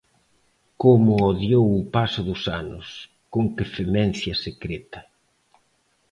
Como 0.81 1.11
odiou 1.31 1.65
o 1.81 1.87
paso 1.95 2.21
dos 2.29 2.41
anos, 2.61 2.87
con 3.33 3.43
que 3.55 3.71
femencia 3.77 4.33
secreta. 4.45 5.01